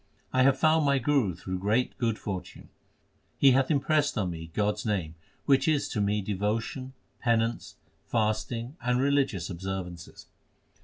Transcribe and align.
I 0.33 0.41
have 0.41 0.57
found 0.57 0.83
my 0.83 0.97
Guru 0.97 1.35
through 1.35 1.59
great 1.59 1.95
good 1.99 2.17
fortune. 2.17 2.69
He 3.37 3.51
hath 3.51 3.69
impressed 3.69 4.17
on 4.17 4.31
me 4.31 4.49
God 4.55 4.73
s 4.73 4.83
name, 4.83 5.13
Which 5.45 5.67
is 5.67 5.87
to 5.89 6.01
me 6.01 6.23
devotion, 6.23 6.93
penance, 7.19 7.75
fasting, 8.07 8.77
and 8.81 8.99
religious 8.99 9.47
observances. 9.47 10.25